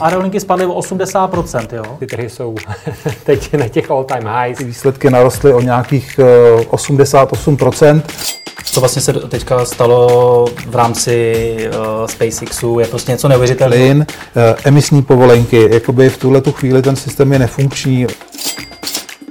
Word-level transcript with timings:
Aerolinky 0.00 0.40
spadly 0.40 0.66
o 0.66 0.80
80%, 0.80 1.76
jo? 1.76 1.96
Ty 1.98 2.06
trhy 2.06 2.30
jsou 2.30 2.54
teď 3.24 3.54
na 3.54 3.68
těch 3.68 3.90
all 3.90 4.04
time 4.04 4.28
highs. 4.28 4.58
Ty 4.58 4.64
výsledky 4.64 5.10
narostly 5.10 5.54
o 5.54 5.60
nějakých 5.60 6.20
88%. 6.70 8.02
Co 8.64 8.80
vlastně 8.80 9.02
se 9.02 9.12
teďka 9.12 9.64
stalo 9.64 10.46
v 10.66 10.74
rámci 10.74 11.56
uh, 11.68 12.06
SpaceXu, 12.06 12.78
je 12.78 12.86
prostě 12.86 13.12
něco 13.12 13.28
neuvěřitelného. 13.28 13.84
Plyn, 13.84 13.98
uh, 13.98 14.42
emisní 14.64 15.02
povolenky, 15.02 15.68
jakoby 15.74 16.10
v 16.10 16.18
tuhle 16.18 16.40
tu 16.40 16.52
chvíli 16.52 16.82
ten 16.82 16.96
systém 16.96 17.32
je 17.32 17.38
nefunkční. 17.38 18.06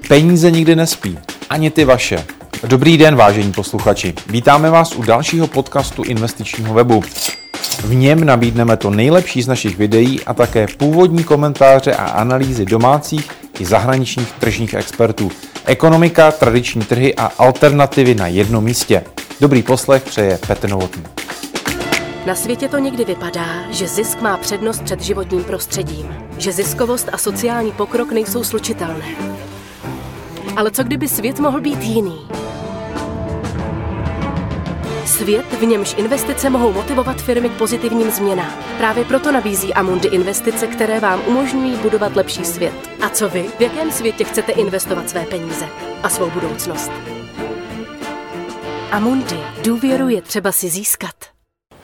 Peníze 0.08 0.52
nikdy 0.52 0.76
nespí, 0.76 1.20
ani 1.50 1.72
ty 1.72 1.86
vaše. 1.86 2.26
Dobrý 2.64 2.98
den, 2.98 3.16
vážení 3.16 3.52
posluchači. 3.52 4.14
Vítáme 4.30 4.70
vás 4.70 4.96
u 4.96 5.04
dalšího 5.04 5.48
podcastu 5.48 6.04
investičního 6.04 6.74
webu. 6.74 7.04
V 7.86 7.96
něm 7.96 8.24
nabídneme 8.24 8.78
to 8.78 8.90
nejlepší 8.90 9.42
z 9.42 9.48
našich 9.48 9.78
videí 9.78 10.24
a 10.24 10.34
také 10.34 10.68
původní 10.78 11.24
komentáře 11.24 11.96
a 11.96 12.06
analýzy 12.06 12.66
domácích 12.66 13.32
i 13.60 13.66
zahraničních 13.66 14.32
tržních 14.32 14.74
expertů. 14.74 15.32
Ekonomika, 15.66 16.32
tradiční 16.32 16.82
trhy 16.82 17.16
a 17.16 17.32
alternativy 17.38 18.16
na 18.16 18.28
jednom 18.28 18.64
místě. 18.64 19.04
Dobrý 19.42 19.64
poslech 19.64 20.04
přeje 20.04 20.40
Petr 20.48 20.70
Novotný. 20.70 21.04
Na 22.26 22.36
světě 22.36 22.68
to 22.68 22.78
někdy 22.78 23.06
vypadá, 23.06 23.72
že 23.72 23.88
zisk 23.88 24.22
má 24.22 24.38
přednost 24.38 24.84
před 24.84 25.02
životním 25.02 25.44
prostředím, 25.44 26.16
že 26.38 26.52
ziskovost 26.52 27.10
a 27.12 27.18
sociální 27.18 27.72
pokrok 27.72 28.12
nejsou 28.12 28.44
slučitelné. 28.44 29.06
Ale 30.56 30.72
co 30.72 30.84
kdyby 30.84 31.08
svět 31.08 31.40
mohl 31.40 31.62
být 31.62 31.84
jiný? 31.84 32.18
Svět, 35.06 35.54
v 35.54 35.66
němž 35.66 35.96
investice 35.98 36.50
mohou 36.50 36.74
motivovat 36.74 37.22
firmy 37.22 37.50
k 37.50 37.58
pozitivním 37.58 38.12
změnám. 38.12 38.54
Právě 38.78 39.06
proto 39.06 39.32
nabízí 39.32 39.74
Amundi 39.74 40.08
investice, 40.08 40.68
které 40.68 41.00
vám 41.00 41.22
umožňují 41.28 41.76
budovat 41.76 42.16
lepší 42.16 42.46
svět. 42.46 42.74
A 43.02 43.10
co 43.10 43.30
vy? 43.30 43.46
V 43.58 43.62
jakém 43.62 43.92
světě 43.92 44.24
chcete 44.24 44.52
investovat 44.52 45.10
své 45.10 45.26
peníze 45.26 45.70
a 46.04 46.10
svou 46.10 46.30
budoucnost? 46.30 46.92
Amundi. 48.92 49.40
Důvěru 49.64 50.10
je 50.10 50.22
třeba 50.22 50.52
si 50.52 50.70
získat. 50.70 51.25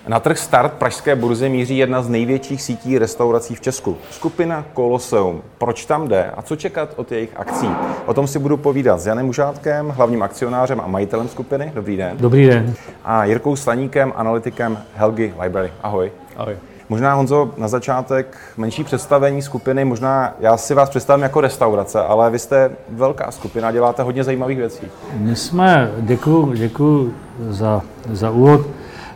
Na 0.07 0.19
trh 0.19 0.37
start 0.37 0.73
pražské 0.73 1.15
burzy 1.15 1.49
míří 1.49 1.77
jedna 1.77 2.01
z 2.01 2.09
největších 2.09 2.61
sítí 2.61 2.97
restaurací 2.97 3.55
v 3.55 3.61
Česku. 3.61 3.97
Skupina 4.11 4.65
Colosseum. 4.75 5.41
Proč 5.57 5.85
tam 5.85 6.07
jde 6.07 6.31
a 6.37 6.41
co 6.41 6.55
čekat 6.55 6.89
od 6.95 7.11
jejich 7.11 7.29
akcí? 7.35 7.69
O 8.05 8.13
tom 8.13 8.27
si 8.27 8.39
budu 8.39 8.57
povídat 8.57 8.99
s 8.99 9.05
Janem 9.07 9.29
Užátkem, 9.29 9.89
hlavním 9.89 10.23
akcionářem 10.23 10.81
a 10.81 10.87
majitelem 10.87 11.27
skupiny. 11.27 11.71
Dobrý 11.75 11.97
den. 11.97 12.17
Dobrý 12.17 12.47
den. 12.47 12.73
A 13.05 13.25
Jirkou 13.25 13.55
Staníkem, 13.55 14.13
analytikem 14.15 14.77
Helgi 14.95 15.33
Library. 15.41 15.71
Ahoj. 15.83 16.11
Ahoj. 16.37 16.57
Možná, 16.89 17.13
Honzo, 17.13 17.51
na 17.57 17.67
začátek 17.67 18.37
menší 18.57 18.83
představení 18.83 19.41
skupiny. 19.41 19.85
Možná 19.85 20.35
já 20.39 20.57
si 20.57 20.73
vás 20.73 20.89
představím 20.89 21.23
jako 21.23 21.41
restaurace, 21.41 21.99
ale 21.99 22.29
vy 22.29 22.39
jste 22.39 22.71
velká 22.89 23.31
skupina, 23.31 23.71
děláte 23.71 24.03
hodně 24.03 24.23
zajímavých 24.23 24.57
věcí. 24.57 24.87
My 25.13 25.35
jsme, 25.35 25.91
děkuji 25.97 26.53
děkuji 26.53 27.13
za, 27.49 27.81
za 28.11 28.29
úvod, 28.29 28.61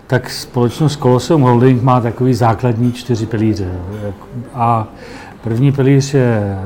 tak 0.08 0.30
společnost 0.30 0.96
Colosseum 1.02 1.42
Holding 1.42 1.84
má 1.84 2.02
takový 2.02 2.34
základní 2.34 2.92
čtyři 2.92 3.26
pilíře. 3.26 3.72
A 4.54 4.88
první 5.44 5.72
pilíř 5.72 6.14
je, 6.14 6.60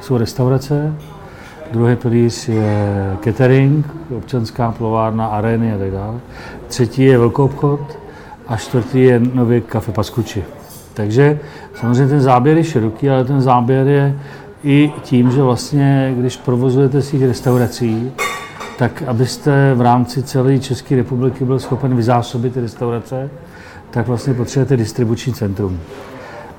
jsou 0.00 0.16
restaurace, 0.16 0.94
druhý 1.72 1.96
pilíř 1.96 2.48
je 2.48 3.16
catering, 3.24 3.86
občanská 4.16 4.72
plovárna, 4.72 5.26
arény 5.26 5.74
a 5.74 5.78
tak 5.78 5.90
dále. 5.90 6.14
Třetí 6.68 7.02
je 7.02 7.18
velkou 7.18 7.44
obchod 7.44 7.80
a 8.48 8.56
čtvrtý 8.56 9.00
je 9.00 9.20
nově 9.34 9.60
kafe 9.60 9.92
Paskuči. 9.92 10.44
Takže 10.94 11.38
samozřejmě 11.74 12.08
ten 12.08 12.20
záběr 12.20 12.56
je 12.56 12.64
široký, 12.64 13.10
ale 13.10 13.24
ten 13.24 13.40
záběr 13.40 13.86
je 13.86 14.18
i 14.64 14.92
tím, 15.02 15.30
že 15.30 15.42
vlastně, 15.42 16.14
když 16.18 16.36
provozujete 16.36 17.02
svých 17.02 17.22
restaurací, 17.22 18.12
tak 18.80 19.02
abyste 19.02 19.74
v 19.74 19.80
rámci 19.80 20.22
celé 20.22 20.58
České 20.58 20.96
republiky 20.96 21.44
byl 21.44 21.58
schopen 21.58 21.96
vyzásobit 21.96 22.54
ty 22.54 22.60
restaurace, 22.60 23.30
tak 23.90 24.06
vlastně 24.06 24.34
potřebujete 24.34 24.76
distribuční 24.76 25.32
centrum. 25.32 25.80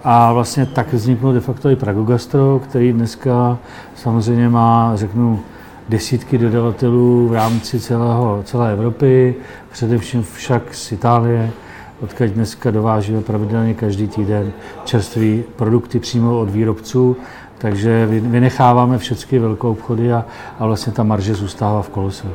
A 0.04 0.34
vlastně 0.34 0.66
tak 0.66 0.94
vzniklo 0.94 1.34
de 1.34 1.40
facto 1.40 1.70
i 1.70 1.76
Prago 1.76 2.04
Gastro, 2.04 2.62
který 2.64 2.94
dneska 2.94 3.58
samozřejmě 3.96 4.50
má, 4.50 4.92
řeknu, 4.96 5.40
desítky 5.90 6.38
dodavatelů 6.38 7.28
v 7.28 7.34
rámci 7.34 7.80
celého, 7.80 8.42
celé 8.46 8.74
Evropy, 8.74 9.36
především 9.72 10.24
však 10.24 10.76
z 10.76 10.92
Itálie, 10.92 11.52
odkud 12.02 12.30
dneska 12.30 12.72
dovážíme 12.72 13.22
pravidelně 13.22 13.74
každý 13.74 14.08
týden 14.08 14.52
čerstvé 14.86 15.38
produkty 15.56 16.00
přímo 16.00 16.40
od 16.40 16.50
výrobců, 16.50 17.18
takže 17.62 18.06
vynecháváme 18.06 18.98
všechny 18.98 19.40
velkou 19.40 19.72
obchody 19.72 20.14
a, 20.14 20.26
a 20.60 20.66
vlastně 20.66 20.94
ta 20.94 21.04
marže 21.04 21.34
zůstává 21.34 21.82
v 21.82 21.90
kolose. 21.90 22.28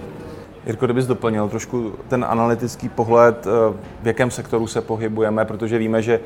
Jirko, 0.67 0.87
kdybys 0.87 1.07
doplnil 1.07 1.49
trošku 1.49 1.93
ten 2.09 2.27
analytický 2.29 2.89
pohled, 2.89 3.47
eh, 3.47 3.75
v 4.03 4.07
jakém 4.07 4.31
sektoru 4.31 4.67
se 4.67 4.81
pohybujeme, 4.81 5.45
protože 5.45 5.79
víme, 5.79 6.03
že 6.03 6.21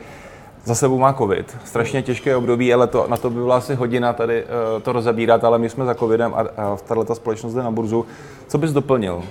za 0.65 0.75
sebou 0.75 0.99
má 0.99 1.13
covid. 1.13 1.57
Strašně 1.65 2.03
těžké 2.03 2.37
období, 2.37 2.75
ale 2.75 2.87
to, 2.87 3.07
na 3.09 3.17
to 3.17 3.31
by 3.31 3.41
byla 3.41 3.57
asi 3.57 3.75
hodina 3.75 4.13
tady 4.13 4.45
uh, 4.45 4.83
to 4.83 4.93
rozebírat, 4.93 5.45
ale 5.45 5.59
my 5.59 5.69
jsme 5.69 5.85
za 5.85 5.95
covidem 5.95 6.35
a, 6.35 6.41
a 6.63 6.77
tato 6.77 7.15
společnost 7.15 7.55
jde 7.55 7.63
na 7.63 7.71
burzu. 7.71 8.07
Co 8.49 8.59
bys 8.59 8.73
doplnil? 8.73 9.23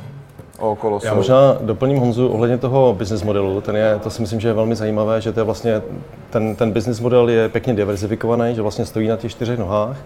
o 0.59 0.75
Kolosu. 0.75 1.07
Já 1.07 1.13
možná 1.13 1.57
doplním 1.61 1.97
Honzu 1.97 2.27
ohledně 2.27 2.57
toho 2.57 2.93
business 2.93 3.23
modelu. 3.23 3.61
Ten 3.61 3.75
je, 3.75 3.99
to 4.03 4.09
si 4.09 4.21
myslím, 4.21 4.39
že 4.39 4.47
je 4.47 4.53
velmi 4.53 4.75
zajímavé, 4.75 5.21
že 5.21 5.31
to 5.31 5.39
je 5.39 5.43
vlastně, 5.43 5.81
ten, 6.29 6.55
ten 6.55 6.71
business 6.71 6.99
model 6.99 7.29
je 7.29 7.49
pěkně 7.49 7.73
diverzifikovaný, 7.73 8.55
že 8.55 8.61
vlastně 8.61 8.85
stojí 8.85 9.07
na 9.07 9.17
těch 9.17 9.31
čtyřech 9.31 9.59
nohách 9.59 9.97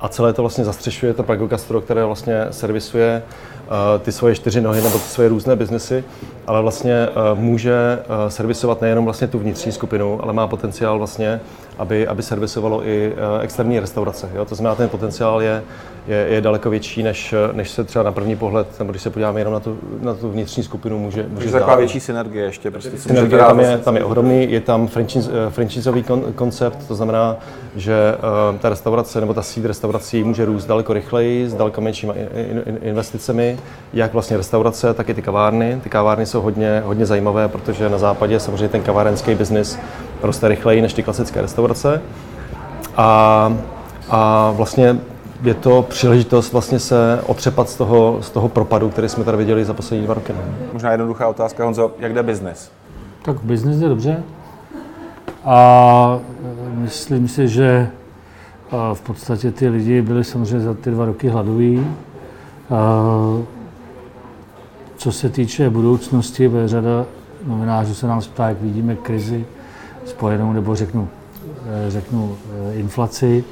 a 0.00 0.08
celé 0.08 0.32
to 0.32 0.42
vlastně 0.42 0.64
zastřešuje 0.64 1.14
to 1.14 1.22
Prago 1.22 1.46
Gastro, 1.46 1.80
které 1.80 2.04
vlastně 2.04 2.46
servisuje 2.50 3.22
uh, 3.66 4.02
ty 4.02 4.12
svoje 4.12 4.34
čtyři 4.34 4.60
nohy 4.60 4.82
nebo 4.82 4.98
ty 4.98 5.04
svoje 5.04 5.28
různé 5.28 5.56
biznesy, 5.56 6.04
ale 6.46 6.62
vlastně 6.62 7.08
uh, 7.08 7.38
může 7.38 7.98
uh, 7.98 8.28
servisovat 8.28 8.80
nejenom 8.80 9.04
vlastně 9.04 9.26
tu 9.26 9.38
vnitřní 9.38 9.72
skupinu, 9.72 10.22
ale 10.22 10.32
má 10.32 10.46
potenciál 10.46 10.98
vlastně, 10.98 11.40
aby, 11.78 12.06
aby 12.06 12.22
servisovalo 12.22 12.86
i 12.86 13.12
externí 13.40 13.80
restaurace. 13.80 14.28
Jo? 14.34 14.44
To 14.44 14.54
znamená, 14.54 14.74
ten 14.74 14.88
potenciál 14.88 15.42
je, 15.42 15.62
je, 16.06 16.16
je 16.16 16.40
daleko 16.40 16.70
větší, 16.70 17.02
než, 17.02 17.34
než 17.52 17.70
se 17.70 17.84
třeba 17.84 18.02
na 18.02 18.12
první 18.12 18.36
pohled, 18.36 18.78
nebo 18.78 18.90
když 18.90 19.02
se 19.02 19.10
podíváme 19.10 19.40
jenom 19.40 19.54
na 19.54 19.60
tu, 19.60 19.78
na 20.00 20.14
tu 20.14 20.30
vnitřní 20.30 20.62
skupinu, 20.62 20.98
může, 20.98 21.22
může 21.22 21.34
Takže 21.34 21.52
taková 21.52 21.76
větší 21.76 22.00
synergie 22.00 22.44
ještě. 22.44 22.70
Prostě 22.70 22.98
synergie 22.98 23.38
tam 23.38 23.60
je, 23.60 23.78
tam 23.78 23.96
je 23.96 24.04
ohromný, 24.04 24.52
je 24.52 24.60
tam 24.60 24.88
franchiseový 25.72 26.02
kon, 26.02 26.32
koncept, 26.32 26.88
to 26.88 26.94
znamená, 26.94 27.36
že 27.76 28.14
uh, 28.52 28.58
ta 28.58 28.68
restaurace 28.68 29.20
nebo 29.20 29.34
ta 29.34 29.42
síť 29.42 29.64
restaurací 29.64 30.24
může 30.24 30.44
růst 30.44 30.66
daleko 30.66 30.92
rychleji, 30.92 31.48
s 31.48 31.54
daleko 31.54 31.80
menšími 31.80 32.12
investicemi, 32.82 33.58
jak 33.92 34.12
vlastně 34.12 34.36
restaurace, 34.36 34.94
tak 34.94 35.08
i 35.08 35.14
ty 35.14 35.22
kavárny. 35.22 35.80
Ty 35.82 35.88
kavárny 35.88 36.26
jsou 36.26 36.40
hodně, 36.40 36.82
hodně 36.84 37.06
zajímavé, 37.06 37.48
protože 37.48 37.88
na 37.88 37.98
západě 37.98 38.40
samozřejmě 38.40 38.68
ten 38.68 38.82
kavárenský 38.82 39.34
biznis 39.34 39.78
roste 40.22 40.48
rychleji 40.48 40.82
než 40.82 40.92
ty 40.92 41.02
klasické 41.02 41.40
restaurace. 41.42 42.02
A, 42.96 43.56
a 44.10 44.50
vlastně 44.56 44.98
je 45.42 45.54
to 45.54 45.82
příležitost 45.82 46.52
vlastně 46.52 46.78
se 46.78 47.20
otřepat 47.26 47.68
z 47.68 47.76
toho, 47.76 48.18
z 48.20 48.30
toho 48.30 48.48
propadu, 48.48 48.90
který 48.90 49.08
jsme 49.08 49.24
tady 49.24 49.36
viděli 49.36 49.64
za 49.64 49.74
poslední 49.74 50.04
dva 50.04 50.14
roky. 50.14 50.32
Možná 50.72 50.90
jednoduchá 50.90 51.28
otázka, 51.28 51.64
Honzo, 51.64 51.90
jak 51.98 52.14
jde 52.14 52.22
biznis? 52.22 52.70
Tak 53.22 53.36
biznis 53.42 53.80
je 53.80 53.88
dobře. 53.88 54.22
A 55.44 56.18
myslím 56.74 57.28
si, 57.28 57.48
že 57.48 57.90
v 58.94 59.00
podstatě 59.00 59.50
ty 59.50 59.68
lidi 59.68 60.02
byli 60.02 60.24
samozřejmě 60.24 60.60
za 60.60 60.74
ty 60.74 60.90
dva 60.90 61.04
roky 61.04 61.28
hladoví. 61.28 61.86
Co 64.96 65.12
se 65.12 65.28
týče 65.28 65.70
budoucnosti, 65.70 66.48
bude 66.48 66.68
řada 66.68 67.06
novinářů 67.46 67.94
se 67.94 68.06
nás 68.06 68.26
ptá, 68.26 68.48
jak 68.48 68.60
vidíme 68.60 68.96
krizi 68.96 69.44
spojenou, 70.04 70.52
nebo 70.52 70.76
řeknu, 70.76 71.08
řeknu 71.88 72.36
inflaci. 72.72 73.44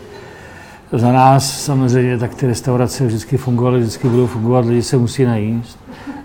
Za 0.92 1.12
nás 1.12 1.64
samozřejmě 1.64 2.18
tak 2.18 2.34
ty 2.34 2.46
restaurace 2.46 3.06
vždycky 3.06 3.36
fungovaly, 3.36 3.80
vždycky 3.80 4.08
budou 4.08 4.26
fungovat, 4.26 4.64
lidi 4.64 4.82
se 4.82 4.96
musí 4.96 5.24
najíst. 5.24 5.78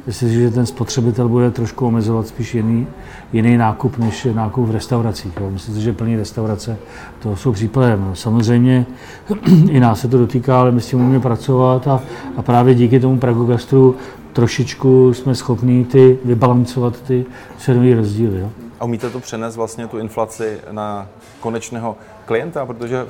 Myslím 0.08 0.30
si, 0.30 0.36
že 0.36 0.52
ten 0.52 0.66
spotřebitel 0.66 1.30
bude 1.30 1.52
trošku 1.52 1.88
omezovat 1.88 2.28
spíš 2.28 2.56
jiný, 2.56 2.88
jiný 3.34 3.58
nákup 3.58 3.98
než 3.98 4.28
nákup 4.34 4.68
v 4.68 4.72
restauracích. 4.72 5.34
Jo. 5.42 5.50
Myslím 5.50 5.76
si, 5.76 5.82
že 5.82 5.94
plný 5.94 6.16
restaurace 6.16 6.78
to 7.20 7.36
jsou 7.36 7.52
případem. 7.52 8.12
Samozřejmě 8.14 8.86
i 9.70 9.80
nás 9.80 10.00
se 10.00 10.08
to 10.08 10.18
dotýká, 10.18 10.60
ale 10.60 10.72
my 10.72 10.82
s 10.82 10.88
tím 10.88 11.02
umíme 11.02 11.20
pracovat 11.20 11.88
a, 11.88 12.02
a 12.38 12.42
právě 12.42 12.76
díky 12.76 13.00
tomu 13.00 13.20
Pragu 13.20 13.46
Gastru 13.46 13.96
trošičku 14.34 15.14
jsme 15.14 15.36
schopni 15.36 15.86
ty, 15.86 16.20
vybalancovat 16.26 17.02
ty 17.02 17.26
cenové 17.58 17.96
rozdíly. 17.96 18.40
Jo. 18.40 18.50
A 18.80 18.86
umíte 18.86 19.10
to 19.10 19.20
přenést 19.20 19.56
vlastně 19.56 19.88
tu 19.88 19.98
inflaci 19.98 20.60
na 20.72 21.08
konečného 21.40 21.98
klienta, 22.26 22.66
protože 22.66 23.08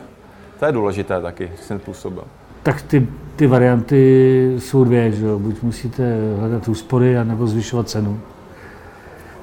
to 0.59 0.65
je 0.65 0.71
důležité 0.71 1.21
taky 1.21 1.51
svým 1.61 1.79
způsobem. 1.79 2.25
Tak 2.65 2.81
ty, 2.81 3.07
ty 3.35 3.47
varianty 3.47 4.55
jsou 4.59 4.83
dvě, 4.83 5.11
že 5.11 5.25
jo? 5.25 5.39
buď 5.39 5.61
musíte 5.61 6.17
hledat 6.39 6.67
úspory, 6.67 7.15
nebo 7.23 7.47
zvyšovat 7.47 7.89
cenu. 7.89 8.19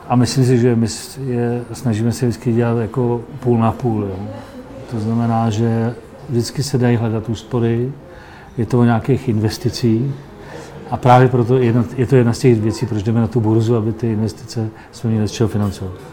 A 0.09 0.17
myslím 0.17 0.45
si, 0.45 0.59
že 0.59 0.77
my 0.77 0.87
je, 1.27 1.63
snažíme 1.73 2.13
se 2.13 2.27
vždycky 2.27 2.53
dělat 2.53 2.79
jako 2.79 3.25
půl 3.41 3.59
na 3.59 3.73
půl. 3.73 4.05
Jo? 4.05 4.17
To 4.91 5.01
znamená, 5.01 5.51
že 5.51 5.95
vždycky 6.29 6.63
se 6.63 6.79
dají 6.79 6.97
hledat 6.97 7.29
úspory, 7.29 7.93
je 8.59 8.67
to 8.67 8.81
o 8.81 8.85
nějakých 8.85 9.29
investicích 9.29 10.03
a 10.91 10.97
právě 10.97 11.29
proto 11.29 11.59
je 11.97 12.07
to 12.07 12.17
jedna 12.17 12.33
z 12.33 12.39
těch 12.39 12.61
věcí, 12.61 12.87
proč 12.87 13.03
jdeme 13.03 13.21
na 13.21 13.27
tu 13.27 13.41
burzu, 13.41 13.77
aby 13.77 13.93
ty 13.93 14.13
investice 14.13 14.69
jsme 14.93 15.11
měli 15.11 15.29
z 15.29 15.33
čeho 15.33 15.49
financovat. 15.49 16.12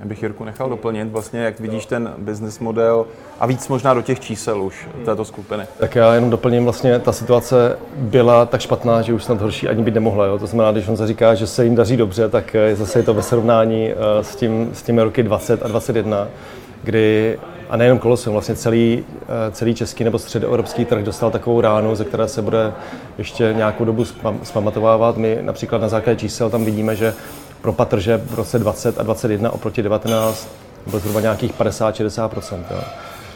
Já 0.00 0.06
bych 0.06 0.22
Jirku 0.22 0.44
nechal 0.44 0.68
doplnit, 0.68 1.12
vlastně 1.12 1.40
jak 1.40 1.60
vidíš 1.60 1.86
ten 1.86 2.12
business 2.18 2.58
model 2.58 3.06
a 3.40 3.46
víc 3.46 3.68
možná 3.68 3.94
do 3.94 4.02
těch 4.02 4.20
čísel 4.20 4.62
už 4.62 4.88
této 5.04 5.24
skupiny. 5.24 5.64
Tak 5.78 5.94
já 5.94 6.14
jenom 6.14 6.30
doplním, 6.30 6.64
vlastně 6.64 6.98
ta 6.98 7.12
situace 7.12 7.78
byla 7.96 8.46
tak 8.46 8.60
špatná, 8.60 9.02
že 9.02 9.14
už 9.14 9.24
snad 9.24 9.40
horší 9.40 9.68
ani 9.68 9.82
být 9.82 9.94
nemohla. 9.94 10.26
Jo? 10.26 10.38
To 10.38 10.46
znamená, 10.46 10.72
když 10.72 10.88
on 10.88 10.96
se 10.96 11.06
říká, 11.06 11.34
že 11.34 11.46
se 11.46 11.64
jim 11.64 11.74
daří 11.74 11.96
dobře, 11.96 12.28
tak 12.28 12.54
je 12.54 12.76
zase 12.76 12.98
je 12.98 13.02
to 13.02 13.14
ve 13.14 13.22
srovnání 13.22 13.90
eh, 13.90 14.24
s, 14.24 14.36
tím, 14.36 14.70
s 14.72 14.82
těmi 14.82 15.02
roky 15.02 15.22
20 15.22 15.62
a 15.62 15.68
21, 15.68 16.28
kdy 16.82 17.38
a 17.70 17.76
nejenom 17.76 17.98
Kolosum, 17.98 18.32
vlastně 18.32 18.54
celý, 18.54 19.04
eh, 19.22 19.50
celý 19.50 19.74
český 19.74 20.04
nebo 20.04 20.18
středoevropský 20.18 20.84
trh 20.84 21.02
dostal 21.02 21.30
takovou 21.30 21.60
ránu, 21.60 21.94
ze 21.94 22.04
které 22.04 22.28
se 22.28 22.42
bude 22.42 22.72
ještě 23.18 23.54
nějakou 23.56 23.84
dobu 23.84 24.04
zpamatovávat. 24.42 25.16
My 25.16 25.38
například 25.42 25.82
na 25.82 25.88
základě 25.88 26.20
čísel 26.20 26.50
tam 26.50 26.64
vidíme, 26.64 26.96
že 26.96 27.14
propad 27.62 27.88
tržeb 27.88 28.30
v 28.30 28.34
roce 28.34 28.58
20 28.58 29.00
a 29.00 29.02
21 29.02 29.50
oproti 29.50 29.82
19 29.82 30.48
byl 30.86 30.98
zhruba 30.98 31.20
nějakých 31.20 31.60
50-60% 31.60 32.58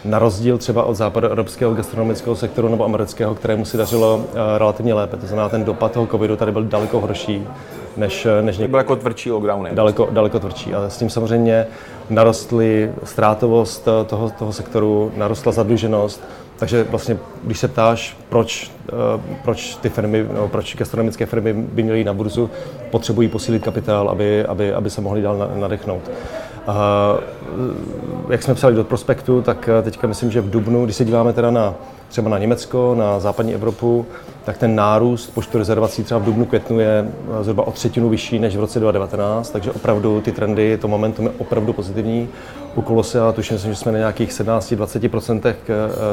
Na 0.05 0.19
rozdíl 0.19 0.59
třeba 0.59 0.85
od 0.85 0.95
západoevropského 0.95 1.75
gastronomického 1.75 2.37
sektoru 2.37 2.69
nebo 2.69 2.85
amerického, 2.85 3.35
kterému 3.35 3.65
si 3.65 3.77
dařilo 3.77 4.17
uh, 4.17 4.23
relativně 4.59 4.95
lépe. 4.95 5.17
To 5.17 5.27
znamená, 5.27 5.49
ten 5.49 5.65
dopad 5.65 5.93
toho 5.93 6.07
covidu 6.07 6.37
tady 6.37 6.53
byl 6.53 6.65
daleko 6.65 7.01
horší 7.01 7.47
než, 7.97 8.27
než 8.41 8.59
někdo. 8.59 8.71
Byl 8.71 8.79
jako 8.79 8.97
tvrdší 8.97 9.31
lockdowny. 9.31 9.71
Daleko, 9.73 10.09
daleko 10.11 10.41
tvrdší. 10.41 10.75
A 10.75 10.91
s 10.91 10.99
tím 10.99 11.11
samozřejmě 11.11 11.67
narostly 12.11 12.93
ztrátovost 13.05 13.89
eh, 13.89 14.05
toho, 14.05 14.31
toho 14.31 14.53
sektoru, 14.53 15.13
narostla 15.17 15.53
zadluženost, 15.53 16.21
takže 16.59 16.85
vlastně, 16.85 17.19
když 17.45 17.59
se 17.59 17.69
ptáš, 17.69 18.17
proč, 18.29 18.71
eh, 18.89 18.93
proč 19.43 19.77
ty 19.77 19.89
firmy, 19.89 20.27
no, 20.35 20.49
proč 20.49 20.77
gastronomické 20.77 21.27
firmy 21.27 21.53
by 21.53 21.83
měly 21.83 21.99
jít 21.99 22.05
na 22.05 22.15
burzu, 22.15 22.51
potřebují 22.91 23.29
posílit 23.29 23.65
kapitál, 23.65 24.09
aby, 24.09 24.45
aby, 24.45 24.75
aby 24.75 24.91
se 24.91 25.01
mohli 25.01 25.23
dál 25.23 25.51
nadechnout. 25.55 26.11
A, 26.67 27.15
jak 28.31 28.43
jsme 28.43 28.55
psali 28.55 28.75
do 28.75 28.85
prospektu, 28.85 29.43
tak 29.43 29.69
eh, 29.69 29.83
teďka 29.83 30.07
myslím, 30.07 30.31
že 30.31 30.41
v 30.41 30.51
Dubnu, 30.51 30.85
když 30.85 30.97
se 30.97 31.05
díváme 31.05 31.33
teda 31.33 31.51
na 31.51 31.75
třeba 32.15 32.31
na 32.31 32.39
Německo, 32.39 32.95
na 32.99 33.21
západní 33.21 33.55
Evropu, 33.55 34.07
tak 34.45 34.59
ten 34.59 34.75
nárůst 34.75 35.35
počtu 35.35 35.59
rezervací 35.59 36.05
třeba 36.05 36.21
v 36.21 36.25
dubnu, 36.25 36.45
květnu 36.45 36.81
je 36.81 37.09
eh, 37.41 37.45
zhruba 37.45 37.67
o 37.67 37.73
třetinu 37.73 38.09
vyšší 38.09 38.39
než 38.39 38.57
v 38.57 38.61
roce 38.61 38.81
2019, 38.81 39.51
takže 39.51 39.73
opravdu 39.73 40.21
ty 40.21 40.33
trendy, 40.33 40.79
to 40.79 40.89
momentum 40.89 41.27
je 41.27 41.33
opravdu 41.39 41.73
pozitivní. 41.73 42.29
U 42.75 42.83
Kolosea 42.83 43.33
tuším, 43.33 43.59
že 43.59 43.75
jsme 43.75 43.93
na 43.93 43.99
nějakých 43.99 44.31
17-20% 44.31 45.41
eh, 45.47 45.55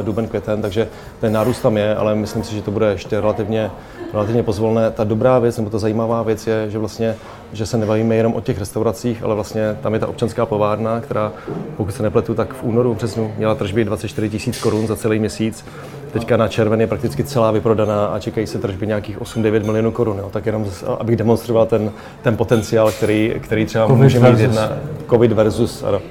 duben 0.04 0.28
květen, 0.28 0.62
takže 0.62 0.88
ten 1.20 1.34
nárůst 1.34 1.62
tam 1.62 1.78
je, 1.78 1.96
ale 1.96 2.16
myslím 2.16 2.44
si, 2.44 2.56
že 2.56 2.62
to 2.62 2.72
bude 2.72 2.92
ještě 2.92 3.22
relativně, 3.22 3.72
relativně 4.14 4.44
pozvolné. 4.44 4.92
Ta 4.92 5.04
dobrá 5.04 5.40
věc, 5.40 5.58
nebo 5.58 5.70
ta 5.70 5.80
zajímavá 5.80 6.24
věc 6.24 6.48
je, 6.48 6.70
že 6.70 6.78
vlastně 6.78 7.16
že 7.54 7.66
se 7.66 7.78
nebavíme 7.78 8.16
jenom 8.16 8.34
o 8.34 8.42
těch 8.42 8.60
restauracích, 8.60 9.24
ale 9.24 9.36
vlastně 9.36 9.78
tam 9.82 9.94
je 9.94 10.00
ta 10.00 10.08
občanská 10.08 10.46
povárna, 10.46 11.02
která, 11.02 11.32
pokud 11.78 11.96
se 11.96 12.04
nepletu, 12.04 12.36
tak 12.36 12.54
v 12.54 12.64
únoru 12.64 12.96
březnu 12.96 13.34
měla 13.38 13.56
tržby 13.56 13.86
24 13.86 14.40
000 14.48 14.60
korun 14.62 14.88
za 14.88 14.96
celý 14.96 15.20
měsíc. 15.20 15.66
Teďka 16.14 16.38
na 16.38 16.48
červen 16.48 16.82
je 16.82 16.88
prakticky 16.88 17.24
celá 17.24 17.52
vyprodaná 17.52 18.06
a 18.06 18.20
čekají 18.20 18.48
se 18.48 18.58
tržby 18.58 18.88
nějakých 18.88 19.20
8-9 19.20 19.66
milionů 19.66 19.92
korun. 19.92 20.18
Jo. 20.18 20.30
Tak 20.32 20.46
jenom, 20.46 20.66
abych 21.00 21.16
demonstroval 21.16 21.66
ten, 21.66 21.92
ten 22.22 22.38
potenciál, 22.38 22.92
který, 22.92 23.36
který 23.40 23.66
třeba 23.66 23.88
COVID 23.88 24.04
může 24.04 24.20
mít 24.20 24.40
jedna 24.40 24.70
COVID 25.10 25.32
versus 25.32 25.84
ano, 25.84 26.02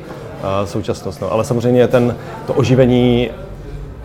a 0.43 0.67
současnost. 0.67 1.20
No. 1.20 1.32
Ale 1.32 1.44
samozřejmě 1.44 1.88
ten, 1.88 2.17
to 2.47 2.55
oživení 2.55 3.31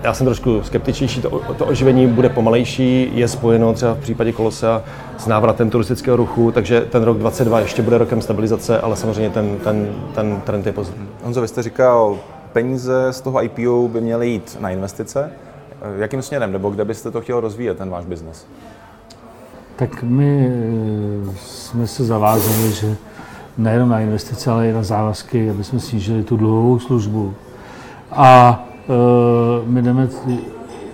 já 0.04 0.14
jsem 0.14 0.26
trošku 0.26 0.64
skeptičnější, 0.64 1.22
to, 1.22 1.42
to 1.58 1.66
oživení 1.66 2.08
bude 2.08 2.30
pomalejší, 2.30 3.12
je 3.14 3.28
spojeno 3.28 3.74
třeba 3.74 3.94
v 3.94 4.00
případě 4.00 4.32
Kolosea 4.32 4.84
s 5.18 5.28
návratem 5.28 5.70
turistického 5.70 6.18
ruchu, 6.18 6.52
takže 6.52 6.82
ten 6.82 7.04
rok 7.04 7.18
2022 7.18 7.60
ještě 7.60 7.82
bude 7.82 7.98
rokem 7.98 8.22
stabilizace, 8.22 8.80
ale 8.80 8.96
samozřejmě 8.96 9.30
ten, 9.30 9.58
ten, 9.64 9.90
ten 10.16 10.42
trend 10.42 10.66
je 10.66 10.72
pozitivní. 10.72 11.08
Honzo, 11.24 11.42
vy 11.42 11.48
jste 11.48 11.64
říkal, 11.64 12.18
peníze 12.54 13.08
z 13.12 13.22
toho 13.22 13.44
IPO 13.44 13.88
by 13.88 14.02
měly 14.02 14.28
jít 14.28 14.58
na 14.60 14.70
investice. 14.70 15.32
Jakým 15.98 16.22
směrem, 16.22 16.52
nebo 16.52 16.70
kde 16.70 16.86
byste 16.86 17.12
to 17.12 17.22
chtěl 17.22 17.40
rozvíjet, 17.40 17.78
ten 17.78 17.90
váš 17.90 18.06
biznes? 18.06 18.48
Tak 19.76 20.04
my 20.04 20.50
eh, 20.50 21.32
jsme 21.38 21.88
se 21.88 22.06
zavázali, 22.06 22.72
že 22.72 22.96
nejenom 23.58 23.90
na 23.90 24.00
investice, 24.00 24.52
ale 24.52 24.70
i 24.70 24.74
na 24.74 24.84
závazky, 24.84 25.50
aby 25.50 25.64
jsme 25.64 25.80
snížili 25.80 26.24
tu 26.24 26.38
dluhovou 26.38 26.80
službu. 26.80 27.34
A 28.12 28.66
Eh, 28.90 29.62
my 29.66 29.82
jdeme 29.82 30.08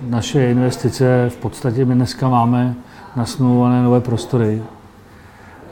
naše 0.10 0.52
investice, 0.52 1.30
v 1.30 1.38
podstatě 1.38 1.86
my 1.86 1.96
dneska 1.96 2.30
máme 2.30 2.76
nasmluvané 3.16 3.84
nové 3.84 4.02
prostory, 4.02 4.64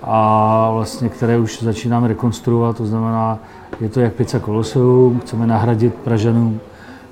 a 0.03 0.69
vlastně, 0.73 1.09
které 1.09 1.37
už 1.37 1.63
začínáme 1.63 2.07
rekonstruovat, 2.07 2.77
to 2.77 2.85
znamená, 2.85 3.39
je 3.81 3.89
to 3.89 3.99
jak 3.99 4.13
pizza 4.13 4.39
Colosseum, 4.39 5.19
chceme 5.19 5.47
nahradit 5.47 5.95
Pražanům 5.95 6.59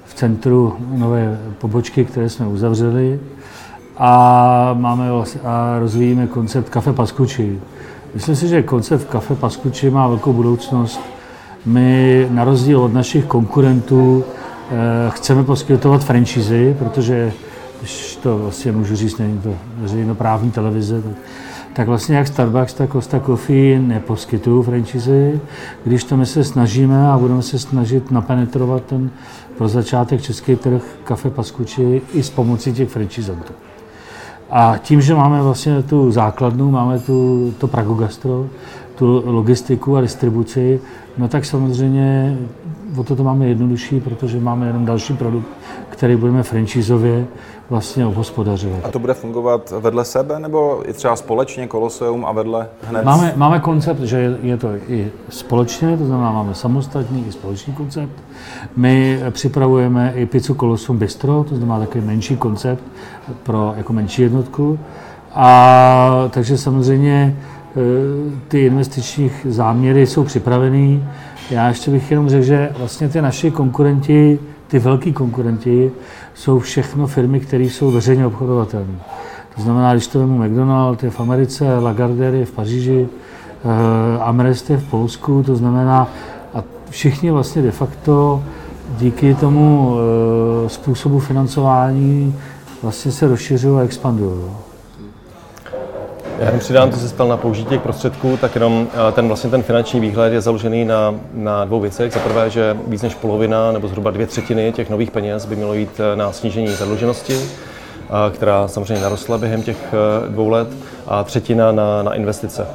v 0.08 0.14
centru 0.14 0.76
nové 0.92 1.40
pobočky, 1.58 2.06
které 2.06 2.30
jsme 2.30 2.48
uzavřeli 2.48 3.20
a, 3.98 4.76
máme 4.80 5.10
a 5.44 5.80
rozvíjíme 5.80 6.28
koncept 6.28 6.70
Kafe 6.70 6.94
Paskuči. 6.94 7.60
Myslím 8.14 8.36
si, 8.36 8.48
že 8.48 8.64
koncept 8.64 9.04
Kafe 9.04 9.36
Paskuči 9.36 9.90
má 9.90 10.08
velkou 10.08 10.34
budoucnost. 10.34 11.00
My 11.66 12.28
na 12.32 12.44
rozdíl 12.44 12.82
od 12.82 12.94
našich 12.94 13.26
konkurentů 13.26 14.24
Eh, 14.72 15.10
chceme 15.10 15.44
poskytovat 15.44 16.04
franšízy, 16.04 16.76
protože 16.80 17.34
když 17.80 18.16
to 18.24 18.38
vlastně 18.38 18.72
můžu 18.72 18.96
říct, 18.96 19.18
není 19.18 19.40
to 19.40 19.54
veřejnoprávní 19.78 20.52
televize, 20.52 21.02
tak, 21.02 21.12
tak 21.78 21.88
vlastně 21.88 22.16
jak 22.16 22.28
Starbucks, 22.28 22.74
tak 22.74 22.92
Costa 22.92 23.20
Coffee 23.20 23.80
neposkytují 23.80 24.64
franšízy, 24.64 25.40
když 25.84 26.04
to 26.04 26.18
my 26.18 26.26
se 26.26 26.44
snažíme 26.44 27.10
a 27.10 27.18
budeme 27.18 27.42
se 27.42 27.60
snažit 27.60 28.12
napenetrovat 28.12 28.84
ten 28.84 29.10
pro 29.58 29.68
začátek 29.68 30.22
český 30.22 30.56
trh 30.56 30.82
kafe 31.04 31.30
Paskuči 31.30 32.02
i 32.14 32.24
s 32.24 32.30
pomocí 32.30 32.74
těch 32.74 32.90
franšízantů. 32.90 33.54
A 34.50 34.78
tím, 34.78 35.02
že 35.02 35.16
máme 35.16 35.42
vlastně 35.42 35.84
tu 35.84 36.12
základnu, 36.12 36.72
máme 36.72 37.00
tu, 37.00 37.54
to 37.58 37.68
Prago 37.68 37.94
Gastro, 37.94 38.46
tu 38.96 39.24
logistiku 39.26 39.98
a 39.98 40.02
distribuci, 40.02 40.80
no 41.18 41.28
tak 41.28 41.46
samozřejmě 41.46 42.38
o 42.98 43.04
to 43.04 43.16
to 43.16 43.24
máme 43.24 43.48
jednodušší, 43.48 44.00
protože 44.00 44.40
máme 44.40 44.68
jenom 44.68 44.86
další 44.86 45.14
produkt, 45.14 45.48
který 45.90 46.16
budeme 46.16 46.44
franchízově 46.44 47.26
vlastně 47.70 48.06
obhospodařovat. 48.06 48.80
A 48.84 48.92
to 48.92 49.00
bude 49.00 49.14
fungovat 49.14 49.74
vedle 49.80 50.06
sebe, 50.06 50.40
nebo 50.40 50.90
i 50.90 50.94
třeba 50.94 51.16
společně 51.16 51.68
Koloseum 51.68 52.26
a 52.26 52.32
vedle 52.32 52.68
hned? 52.82 53.06
Máme, 53.06 53.34
máme 53.36 53.60
koncept, 53.60 54.00
že 54.00 54.38
je 54.42 54.58
to 54.58 54.70
i 54.88 55.12
společně, 55.30 55.98
to 55.98 56.06
znamená, 56.06 56.32
máme 56.32 56.56
samostatný 56.56 57.26
i 57.28 57.32
společný 57.32 57.74
koncept. 57.74 58.14
My 58.76 59.20
připravujeme 59.32 60.14
i 60.16 60.26
pizzu 60.26 60.54
Koloseum 60.54 60.98
Bistro, 60.98 61.46
to 61.50 61.56
znamená 61.56 61.80
takový 61.80 62.06
menší 62.06 62.38
koncept 62.38 62.84
pro 63.44 63.74
jako 63.78 63.94
menší 63.94 64.22
jednotku. 64.22 64.80
A 65.34 66.30
takže 66.30 66.58
samozřejmě 66.58 67.14
e, 67.16 67.80
ty 68.48 68.66
investiční 68.66 69.32
záměry 69.46 70.08
jsou 70.08 70.24
připravený. 70.24 71.04
Já 71.52 71.68
ještě 71.68 71.92
bych 71.92 72.12
jenom 72.12 72.30
řekl, 72.30 72.46
že 72.46 72.70
vlastně 72.78 73.10
ty 73.10 73.22
naši 73.22 73.52
konkurenti, 73.52 74.40
ty 74.68 74.80
velký 74.80 75.14
konkurenti, 75.14 75.92
jsou 76.34 76.60
všechno 76.60 77.08
firmy, 77.08 77.40
které 77.40 77.64
jsou 77.64 77.92
veřejně 77.92 78.26
obchodovatelné. 78.26 79.00
To 79.56 79.62
znamená, 79.62 79.94
když 79.94 80.08
to 80.08 80.20
vemu 80.20 80.44
McDonald 80.44 81.04
je 81.04 81.10
v 81.10 81.20
Americe, 81.20 81.80
Lagardère 81.80 82.38
je 82.38 82.46
v 82.46 82.52
Paříži, 82.52 83.08
eh, 83.10 84.20
Amrest 84.20 84.70
je 84.70 84.78
v 84.78 84.90
Polsku, 84.90 85.44
to 85.44 85.56
znamená, 85.56 86.08
a 86.54 86.64
všichni 86.90 87.32
vlastně 87.32 87.62
de 87.62 87.72
facto 87.72 88.44
díky 88.98 89.36
tomu 89.36 89.96
eh, 89.98 90.70
způsobu 90.70 91.20
financování 91.20 92.36
vlastně 92.84 93.12
se 93.12 93.28
rozšiřují 93.28 93.80
a 93.80 93.84
expandují. 93.84 94.67
Já 96.40 96.46
jenom 96.46 96.60
přidám, 96.60 96.92
to 96.92 96.98
se 96.98 97.10
stal 97.10 97.28
na 97.28 97.38
použití 97.38 97.70
těch 97.70 97.82
prostředků, 97.82 98.38
tak 98.38 98.56
jenom 98.56 98.88
eh, 98.94 99.12
ten, 99.12 99.28
vlastně 99.28 99.50
ten 99.50 99.64
finanční 99.64 100.00
výhled 100.00 100.34
je 100.34 100.42
založený 100.42 100.86
na, 100.86 101.16
na 101.34 101.66
dvou 101.66 101.80
věcech. 101.80 102.14
Za 102.14 102.20
prvé, 102.20 102.50
že 102.50 102.78
víc 102.88 103.02
než 103.02 103.16
polovina 103.16 103.72
nebo 103.72 103.88
zhruba 103.88 104.12
dvě 104.12 104.28
třetiny 104.28 104.72
těch 104.72 104.90
nových 104.90 105.12
peněz 105.12 105.46
by 105.46 105.56
mělo 105.56 105.74
jít 105.74 106.00
eh, 106.00 106.16
na 106.16 106.32
snížení 106.32 106.68
zadluženosti, 106.68 107.34
eh, 107.34 108.32
která 108.32 108.68
samozřejmě 108.68 109.04
narostla 109.04 109.38
během 109.38 109.64
těch 109.64 109.94
dvou 110.28 110.50
let, 110.50 110.68
a 111.08 111.24
třetina 111.24 111.72
na, 111.72 112.04
na 112.04 112.14
investice. 112.14 112.68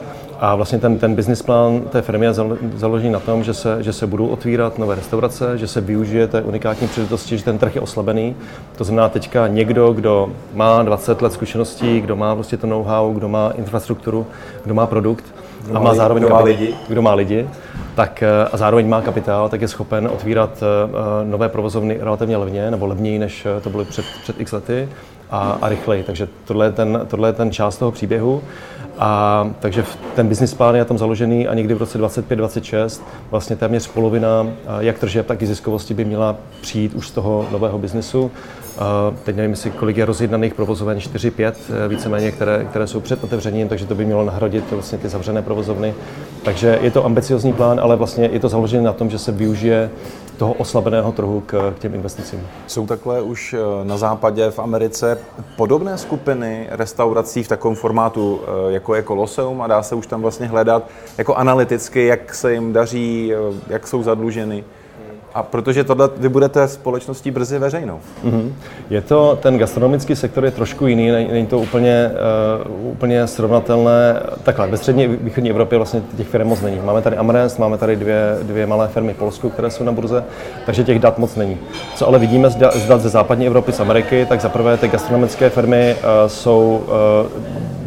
A 0.42 0.54
vlastně 0.54 0.78
ten, 0.78 0.98
ten 0.98 1.14
business 1.14 1.42
plán 1.42 1.80
té 1.80 2.02
firmy 2.02 2.26
je 2.26 2.32
založený 2.74 3.12
na 3.12 3.20
tom, 3.20 3.44
že 3.44 3.54
se, 3.54 3.82
že 3.82 3.92
se 3.92 4.06
budou 4.06 4.26
otvírat 4.26 4.78
nové 4.78 4.94
restaurace, 4.94 5.58
že 5.58 5.68
se 5.68 5.80
využije 5.80 6.26
té 6.26 6.42
unikátní 6.42 6.88
příležitosti, 6.88 7.38
že 7.38 7.44
ten 7.44 7.58
trh 7.58 7.74
je 7.74 7.80
oslabený. 7.80 8.36
To 8.76 8.84
znamená 8.84 9.08
teďka 9.08 9.48
někdo, 9.48 9.92
kdo 9.92 10.28
má 10.54 10.82
20 10.82 11.22
let 11.22 11.32
zkušeností, 11.32 12.00
kdo 12.00 12.16
má 12.16 12.34
vlastně 12.34 12.58
to 12.58 12.66
know-how, 12.66 13.12
kdo 13.12 13.28
má 13.28 13.50
infrastrukturu, 13.50 14.26
kdo 14.64 14.74
má 14.74 14.86
produkt, 14.86 15.24
a 15.74 15.78
má 15.78 15.94
zároveň 15.94 16.22
kdo 16.22 16.34
má 16.34 16.40
lidi. 16.40 16.74
kdo 16.88 17.02
má 17.02 17.14
lidi, 17.14 17.48
tak 17.94 18.22
eh, 18.22 18.48
a 18.52 18.56
zároveň 18.56 18.88
má 18.88 19.02
kapitál, 19.02 19.48
tak 19.48 19.60
je 19.60 19.68
schopen 19.68 20.08
otvírat 20.12 20.62
eh, 20.62 20.66
eh, 20.90 21.24
nové 21.24 21.48
provozovny 21.48 21.98
relativně 22.00 22.36
levně, 22.36 22.70
nebo 22.70 22.86
levněji, 22.86 23.18
než 23.18 23.46
to 23.62 23.70
bylo 23.70 23.84
před, 23.84 24.04
před 24.22 24.40
x 24.40 24.52
lety 24.52 24.88
a, 25.30 25.58
a 25.62 25.68
rychleji. 25.68 26.02
Takže 26.02 26.28
tohle 26.44 26.66
je, 26.66 26.72
ten, 26.72 27.00
tohle 27.08 27.28
je 27.28 27.32
ten 27.32 27.52
část 27.52 27.76
toho 27.76 27.90
příběhu. 27.90 28.42
A 28.98 29.50
takže 29.60 29.84
ten 30.14 30.28
business 30.28 30.54
plán 30.54 30.74
je 30.74 30.84
tam 30.84 30.98
založený 30.98 31.48
a 31.48 31.54
někdy 31.54 31.74
v 31.74 31.78
roce 31.78 31.98
25-26 31.98 33.02
vlastně 33.30 33.56
téměř 33.56 33.88
polovina 33.88 34.46
jak 34.78 34.98
tržeb, 34.98 35.26
tak 35.26 35.42
i 35.42 35.46
ziskovosti 35.46 35.94
by 35.94 36.04
měla 36.04 36.36
přijít 36.60 36.94
už 36.94 37.08
z 37.08 37.10
toho 37.10 37.46
nového 37.52 37.78
biznesu. 37.78 38.30
Teď 39.24 39.36
nevím, 39.36 39.50
jestli 39.50 39.70
kolik 39.70 39.96
je 39.96 40.04
rozjednaných 40.04 40.54
provozoven, 40.54 40.98
4-5 40.98 41.52
eh, 41.84 41.88
víceméně, 41.88 42.32
které, 42.32 42.64
které 42.64 42.86
jsou 42.86 43.00
před 43.00 43.24
otevřením, 43.24 43.68
takže 43.68 43.86
to 43.86 43.94
by 43.94 44.04
mělo 44.04 44.24
nahradit 44.24 44.64
vlastně 44.70 44.98
ty 44.98 45.08
zavřené 45.08 45.42
provozovny. 45.42 45.94
Takže 46.42 46.78
je 46.82 46.90
to 46.90 47.04
ambiciozní 47.04 47.52
plán, 47.52 47.80
ale 47.80 47.96
vlastně 47.96 48.28
je 48.32 48.40
to 48.40 48.48
založené 48.48 48.82
na 48.82 48.92
tom, 48.92 49.10
že 49.10 49.18
se 49.18 49.32
využije 49.32 49.90
toho 50.42 50.54
oslabeného 50.54 51.12
trhu 51.12 51.40
k, 51.46 51.72
k 51.76 51.78
těm 51.78 51.94
investicím. 51.94 52.48
Jsou 52.66 52.86
takhle 52.86 53.22
už 53.22 53.54
eh, 53.54 53.84
na 53.84 53.96
západě, 53.96 54.50
v 54.50 54.58
Americe, 54.58 55.18
podobné 55.56 55.98
skupiny 55.98 56.66
restaurací 56.70 57.42
v 57.42 57.48
takovém 57.48 57.76
formátu, 57.76 58.40
eh, 58.42 58.72
jako 58.72 58.94
je 58.94 59.02
Colosseum 59.02 59.62
a 59.62 59.66
dá 59.66 59.82
se 59.82 59.94
už 59.94 60.06
tam 60.06 60.22
vlastně 60.22 60.46
hledat 60.46 60.88
jako 61.18 61.34
analyticky, 61.34 62.06
jak 62.06 62.34
se 62.34 62.52
jim 62.52 62.72
daří, 62.72 63.32
eh, 63.34 63.36
jak 63.68 63.86
jsou 63.86 64.02
zadluženy. 64.02 64.64
A 65.34 65.42
protože 65.42 65.84
tohle 65.84 66.10
vy 66.16 66.28
budete 66.28 66.68
společností 66.68 67.30
brzy 67.30 67.58
veřejnou. 67.58 68.00
Mhm. 68.24 68.54
Je 68.90 69.00
to, 69.00 69.38
ten 69.42 69.58
gastronomický 69.58 70.16
sektor 70.16 70.44
je 70.44 70.50
trošku 70.50 70.86
jiný, 70.86 71.10
není, 71.10 71.46
to 71.46 71.58
úplně, 71.58 72.10
uh, 72.70 72.86
úplně 72.86 73.26
srovnatelné. 73.26 74.22
Takhle, 74.42 74.66
ve 74.66 74.76
střední 74.76 75.06
východní 75.06 75.50
Evropě 75.50 75.78
vlastně 75.78 76.02
těch 76.16 76.28
firm 76.28 76.48
moc 76.48 76.60
není. 76.60 76.80
Máme 76.84 77.02
tady 77.02 77.16
Amrest, 77.16 77.58
máme 77.58 77.78
tady 77.78 77.96
dvě, 77.96 78.38
dvě 78.42 78.66
malé 78.66 78.88
firmy 78.88 79.14
v 79.14 79.16
Polsku, 79.16 79.50
které 79.50 79.70
jsou 79.70 79.84
na 79.84 79.92
burze, 79.92 80.24
takže 80.66 80.84
těch 80.84 80.98
dat 80.98 81.18
moc 81.18 81.36
není. 81.36 81.58
Co 81.96 82.08
ale 82.08 82.18
vidíme 82.18 82.50
z, 82.50 82.56
da- 82.56 82.78
z 82.78 82.86
dat 82.86 83.00
ze 83.00 83.08
západní 83.08 83.46
Evropy, 83.46 83.72
z 83.72 83.80
Ameriky, 83.80 84.26
tak 84.28 84.40
zaprvé 84.40 84.76
ty 84.76 84.88
gastronomické 84.88 85.50
firmy 85.50 85.96
uh, 85.96 86.28
jsou 86.28 86.82
uh, 86.84 87.42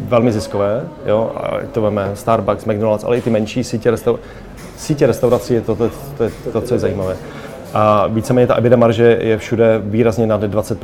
velmi 0.08 0.32
ziskové, 0.32 0.84
jo, 1.06 1.32
a 1.36 1.50
to 1.72 1.80
máme 1.80 2.10
Starbucks, 2.14 2.64
McDonald's, 2.64 3.04
ale 3.04 3.16
i 3.16 3.20
ty 3.20 3.30
menší 3.30 3.64
sítě, 3.64 3.90
sítě 4.76 5.06
restaurací 5.06 5.54
je 5.54 5.60
to, 5.60 5.74
to, 5.74 5.90
to, 6.16 6.24
je 6.24 6.30
to, 6.52 6.60
co 6.60 6.74
je 6.74 6.80
zajímavé. 6.80 7.16
A 7.74 8.06
víceméně 8.06 8.46
ta 8.46 8.54
EBITDA 8.54 8.76
marže 8.76 9.18
je 9.20 9.38
všude 9.38 9.80
výrazně 9.84 10.26
nad 10.26 10.40
20 10.40 10.78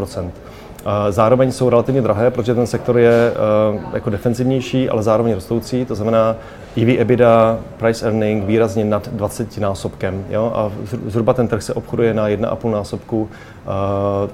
a 0.85 1.11
Zároveň 1.11 1.53
jsou 1.53 1.71
relativně 1.71 2.03
drahé, 2.03 2.31
protože 2.31 2.55
ten 2.55 2.67
sektor 2.67 2.99
je 2.99 3.33
eh, 3.33 3.81
jako 3.95 4.11
defenzivnější, 4.11 4.89
ale 4.89 5.03
zároveň 5.03 5.35
rostoucí, 5.35 5.85
to 5.85 5.95
znamená 5.95 6.37
EV 6.83 6.89
EBITDA, 6.99 7.59
price 7.77 8.07
earning 8.07 8.45
výrazně 8.45 8.85
nad 8.85 9.09
20 9.09 9.59
násobkem. 9.59 10.25
Jo? 10.31 10.53
A 10.55 10.71
zhru- 10.85 11.01
zhruba 11.07 11.33
ten 11.33 11.49
trh 11.49 11.63
se 11.63 11.75
obchoduje 11.75 12.15
na 12.15 12.29
1,5 12.29 12.71
násobku 12.71 13.29
eh, 13.65 14.31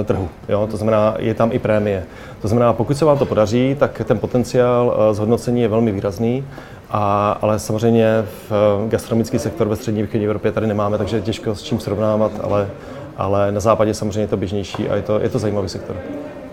eh, 0.00 0.04
trhu. 0.04 0.28
Jo? 0.48 0.68
To 0.70 0.76
znamená, 0.76 1.14
je 1.18 1.34
tam 1.34 1.52
i 1.52 1.58
prémie. 1.58 2.04
To 2.42 2.48
znamená, 2.48 2.72
pokud 2.72 2.96
se 2.96 3.04
vám 3.04 3.18
to 3.18 3.26
podaří, 3.26 3.76
tak 3.78 4.02
ten 4.04 4.18
potenciál 4.18 4.96
zhodnocení 5.12 5.62
je 5.62 5.68
velmi 5.68 5.92
výrazný, 5.92 6.44
a, 6.92 7.32
ale 7.42 7.58
samozřejmě 7.58 8.24
v 8.48 8.52
eh, 8.52 8.88
gastronomický 8.88 9.38
sektor 9.38 9.68
ve 9.68 9.76
střední 9.76 10.02
východní 10.02 10.26
Evropě 10.26 10.52
tady 10.52 10.66
nemáme, 10.66 10.98
takže 10.98 11.16
je 11.16 11.22
těžko 11.22 11.54
s 11.54 11.62
čím 11.62 11.80
srovnávat, 11.80 12.32
ale, 12.42 12.70
ale 13.16 13.52
na 13.52 13.60
západě 13.60 13.94
samozřejmě 13.94 14.20
je 14.20 14.28
to 14.28 14.36
běžnější 14.36 14.88
a 14.88 14.96
je 14.96 15.02
to, 15.02 15.20
je 15.20 15.28
to 15.28 15.38
zajímavý 15.38 15.68
sektor. 15.68 15.96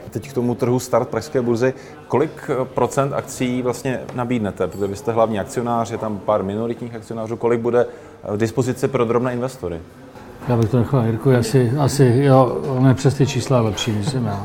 Teď 0.10 0.30
k 0.30 0.34
tomu 0.34 0.56
trhu 0.56 0.80
start 0.80 1.10
Pražské 1.10 1.42
burzy. 1.42 1.74
Kolik 2.08 2.50
eh, 2.50 2.66
procent 2.66 3.14
akcí 3.14 3.62
vlastně 3.62 4.00
nabídnete? 4.16 4.68
Protože 4.68 4.88
vy 4.88 4.96
jste 4.96 5.12
hlavní 5.12 5.40
akcionář, 5.40 5.92
je 5.92 5.98
tam 5.98 6.18
pár 6.18 6.44
minoritních 6.44 6.96
akcionářů. 6.96 7.38
Kolik 7.38 7.62
bude 7.62 7.86
eh, 8.24 8.38
k 8.38 8.40
dispozici 8.40 8.88
pro 8.88 9.06
drobné 9.06 9.34
investory? 9.34 9.80
Já 10.48 10.58
bych 10.58 10.70
to 10.70 10.78
nechal 10.78 11.06
Jirku, 11.06 11.32
asi, 11.32 11.74
asi 11.80 12.14
jo, 12.24 12.62
ne 12.80 12.94
přes 12.94 13.14
ty 13.14 13.28
čísla 13.28 13.62
lepší, 13.62 13.92
než 13.92 14.10
jsem 14.10 14.26
já. 14.26 14.44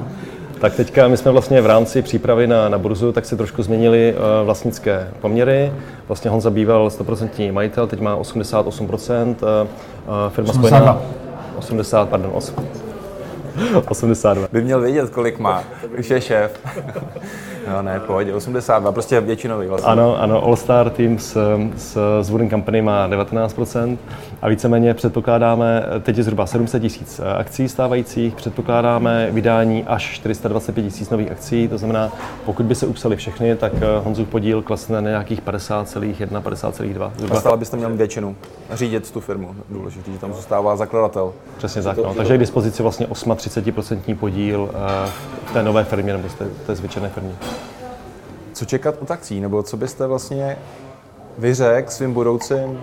Tak 0.64 0.74
teďka 0.74 1.08
my 1.08 1.16
jsme 1.16 1.30
vlastně 1.30 1.60
v 1.60 1.66
rámci 1.66 2.02
přípravy 2.02 2.46
na, 2.46 2.68
na 2.68 2.78
burzu, 2.78 3.12
tak 3.12 3.24
si 3.24 3.36
trošku 3.36 3.62
změnili 3.62 4.14
uh, 4.14 4.46
vlastnické 4.46 5.08
poměry. 5.20 5.72
Vlastně 6.08 6.30
Honza 6.30 6.50
býval 6.50 6.88
100% 6.88 7.52
majitel, 7.52 7.86
teď 7.86 8.00
má 8.00 8.16
88%, 8.16 9.26
uh, 9.26 9.34
uh, 9.34 10.32
firma 10.32 10.50
82. 10.50 10.52
spojená 10.52 11.02
80, 11.58 12.08
pardon, 12.08 12.30
8, 12.34 12.54
82. 13.88 14.48
By 14.52 14.62
měl 14.62 14.80
vědět, 14.80 15.10
kolik 15.10 15.38
má. 15.38 15.64
Už 15.98 16.10
je 16.10 16.20
šéf. 16.20 16.60
No 17.70 17.82
ne, 17.82 18.00
pojď, 18.00 18.28
82, 18.34 18.92
prostě 18.92 19.20
většinový 19.20 19.66
vlastně. 19.66 19.92
Ano, 19.92 20.22
ano, 20.22 20.44
All 20.44 20.56
Star 20.56 20.90
Team 20.90 21.18
s, 21.18 21.58
s, 21.76 21.98
s 22.22 22.30
Wooden 22.30 22.50
Company 22.50 22.82
má 22.82 23.08
19% 23.08 23.98
a 24.42 24.48
víceméně 24.48 24.94
předpokládáme, 24.94 25.82
teď 26.02 26.16
je 26.16 26.22
zhruba 26.24 26.46
700 26.46 26.82
tisíc 26.82 27.20
akcí 27.38 27.68
stávajících, 27.68 28.34
předpokládáme 28.34 29.28
vydání 29.30 29.84
až 29.84 30.02
425 30.10 30.82
tisíc 30.82 31.10
nových 31.10 31.30
akcí, 31.30 31.68
to 31.68 31.78
znamená, 31.78 32.12
pokud 32.44 32.66
by 32.66 32.74
se 32.74 32.86
upsali 32.86 33.16
všechny, 33.16 33.56
tak 33.56 33.72
eh, 33.76 33.98
Honzův 34.04 34.28
podíl 34.28 34.62
klesne 34.62 35.00
na 35.00 35.10
nějakých 35.10 35.42
50,1, 35.42 36.42
50,2. 36.42 37.02
A 37.02 37.12
Zhruba. 37.18 37.40
stále 37.40 37.56
byste 37.56 37.76
měl 37.76 37.96
většinu 37.96 38.36
řídit 38.72 39.10
tu 39.10 39.20
firmu. 39.20 39.54
Důležitý, 39.70 40.12
že 40.12 40.18
tam 40.18 40.34
zůstává 40.34 40.76
zakladatel. 40.76 41.32
Přesně 41.58 41.82
tak. 41.82 41.96
No. 41.96 42.14
Takže 42.14 42.32
je 42.32 42.36
k 42.36 42.40
dispozici 42.40 42.82
vlastně 42.82 43.06
38% 43.06 44.16
podíl 44.16 44.70
eh, 44.74 45.10
v 45.46 45.52
té 45.52 45.62
nové 45.62 45.84
firmě 45.84 46.12
nebo 46.12 46.28
v 46.28 46.34
té, 46.34 46.46
té 46.66 46.74
zvětšené 46.74 47.08
firmě. 47.08 47.32
Co 48.54 48.64
čekat 48.64 48.94
od 49.00 49.10
akcí? 49.10 49.40
Nebo 49.40 49.62
co 49.62 49.76
byste 49.76 50.06
vlastně 50.06 50.56
vyřekl 51.38 51.90
svým 51.90 52.12
budoucím 52.12 52.80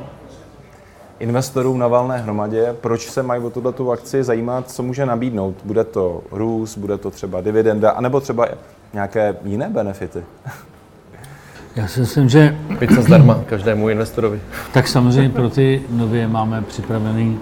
investorům 1.19 1.79
na 1.79 1.87
valné 1.87 2.17
hromadě, 2.17 2.75
proč 2.81 3.09
se 3.09 3.23
mají 3.23 3.43
o 3.43 3.49
tuto 3.49 3.71
tu 3.71 3.91
akci 3.91 4.23
zajímat, 4.23 4.71
co 4.71 4.83
může 4.83 5.05
nabídnout? 5.05 5.55
Bude 5.63 5.83
to 5.83 6.21
růst, 6.31 6.77
bude 6.77 6.97
to 6.97 7.11
třeba 7.11 7.41
dividenda, 7.41 7.91
anebo 7.91 8.19
třeba 8.19 8.47
nějaké 8.93 9.35
jiné 9.43 9.69
benefity? 9.69 10.23
Já 11.75 11.87
si 11.87 11.99
myslím, 11.99 12.29
že 12.29 12.57
Pizza 12.79 13.01
zdarma 13.01 13.43
každému 13.45 13.89
investorovi. 13.89 14.41
tak 14.73 14.87
samozřejmě 14.87 15.29
pro 15.29 15.49
ty 15.49 15.81
nově 15.89 16.27
máme 16.27 16.61
připravený 16.61 17.39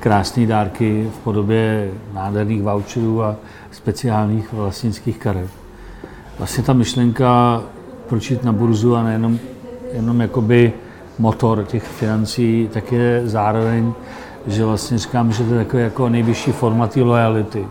krásné 0.00 0.46
dárky 0.46 1.10
v 1.14 1.18
podobě 1.18 1.90
nádherných 2.12 2.62
voucherů 2.62 3.22
a 3.22 3.36
speciálních 3.70 4.52
vlastnických 4.52 5.18
karet. 5.18 5.61
Vlastně 6.42 6.64
ta 6.64 6.72
myšlenka, 6.72 7.62
proč 8.08 8.30
jít 8.30 8.44
na 8.44 8.52
burzu 8.52 8.96
a 8.96 9.02
nejenom 9.02 9.38
jenom 9.92 10.20
jakoby 10.20 10.72
motor 11.18 11.64
těch 11.64 11.82
financí, 11.82 12.68
tak 12.72 12.92
je 12.92 13.22
zároveň, 13.24 13.92
že 14.46 14.64
vlastně 14.64 14.98
říkám, 14.98 15.32
že 15.32 15.44
to 15.44 15.54
je 15.54 15.64
takové 15.64 15.82
jako 15.82 16.08
nejvyšší 16.08 16.52
forma 16.52 16.86
té 16.86 17.02
lojality. 17.02 17.66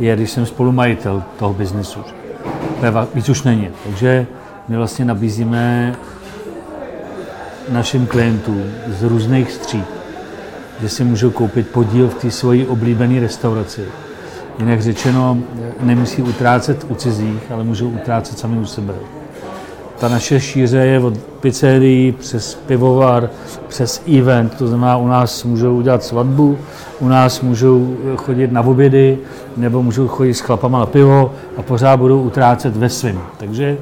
Je, 0.00 0.16
když 0.16 0.30
jsem 0.30 0.46
spolumajitel 0.46 1.22
toho 1.38 1.54
biznesu. 1.54 2.00
Víc 3.14 3.28
už 3.28 3.42
není. 3.42 3.68
Takže 3.84 4.26
my 4.68 4.76
vlastně 4.76 5.04
nabízíme 5.04 5.96
našim 7.72 8.06
klientům 8.06 8.62
z 8.88 9.02
různých 9.02 9.52
stříd, 9.52 9.84
že 10.80 10.88
si 10.88 11.04
můžou 11.04 11.30
koupit 11.30 11.68
podíl 11.68 12.08
v 12.08 12.14
té 12.14 12.30
svoji 12.30 12.66
oblíbené 12.66 13.20
restauraci. 13.20 13.84
Jinak 14.58 14.80
řečeno, 14.80 15.38
nemusí 15.80 16.22
utrácet 16.22 16.86
u 16.88 16.94
cizích, 16.94 17.52
ale 17.54 17.64
můžou 17.64 17.88
utrácet 17.88 18.38
sami 18.38 18.58
u 18.58 18.64
sebe. 18.64 18.94
Ta 19.98 20.08
naše 20.08 20.40
šíře 20.40 20.78
je 20.78 21.00
od 21.00 21.16
pizzerií 21.16 22.12
přes 22.12 22.54
pivovar, 22.54 23.30
přes 23.68 24.02
event, 24.18 24.54
to 24.54 24.68
znamená, 24.68 24.96
u 24.96 25.06
nás 25.06 25.44
můžou 25.44 25.76
udělat 25.76 26.04
svatbu, 26.04 26.58
u 27.00 27.08
nás 27.08 27.40
můžou 27.40 27.96
chodit 28.16 28.52
na 28.52 28.60
obědy, 28.60 29.18
nebo 29.56 29.82
můžou 29.82 30.08
chodit 30.08 30.34
s 30.34 30.40
chlapama 30.40 30.78
na 30.78 30.86
pivo 30.86 31.32
a 31.56 31.62
pořád 31.62 31.96
budou 31.96 32.22
utrácet 32.22 32.76
ve 32.76 32.88
svým. 32.88 33.20
Takže 33.36 33.78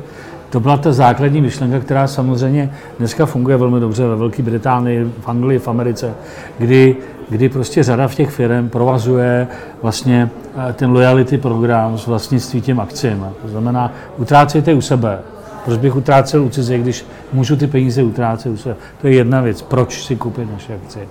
to 0.55 0.61
byla 0.61 0.77
ta 0.77 0.93
základní 0.93 1.41
myšlenka, 1.41 1.81
která 1.81 2.07
samozřejmě 2.07 2.71
dneska 2.99 3.27
funguje 3.27 3.57
velmi 3.57 3.81
dobře 3.81 4.07
ve 4.07 4.17
Velké 4.17 4.43
Británii, 4.43 5.13
v 5.21 5.29
Anglii, 5.29 5.59
v 5.59 5.69
Americe, 5.69 6.15
kdy, 6.59 6.97
kdy 7.29 7.49
prostě 7.49 7.83
řada 7.83 8.09
v 8.09 8.15
těch 8.15 8.31
firm 8.31 8.69
provazuje 8.69 9.49
vlastně 9.83 10.31
eh, 10.57 10.73
ten 10.73 10.91
loyalty 10.91 11.39
program 11.39 11.99
s 11.99 12.07
vlastnictví 12.07 12.61
těm 12.61 12.81
akcím. 12.81 13.27
To 13.43 13.49
znamená, 13.49 13.93
utrácejte 14.19 14.75
u 14.75 14.81
sebe. 14.81 15.19
Proč 15.65 15.79
bych 15.79 15.97
utrácel 15.97 16.43
u 16.43 16.49
cizích, 16.49 16.83
když 16.83 17.07
můžu 17.33 17.57
ty 17.57 17.67
peníze 17.67 18.03
utrácet 18.03 18.53
u 18.53 18.57
sebe? 18.57 18.77
To 19.01 19.07
je 19.07 19.15
jedna 19.15 19.41
věc. 19.41 19.63
Proč 19.63 20.05
si 20.05 20.17
koupit 20.17 20.53
naše 20.53 20.75
akcie? 20.75 21.07